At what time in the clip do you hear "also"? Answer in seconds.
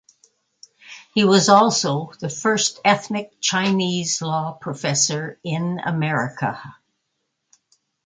1.47-2.11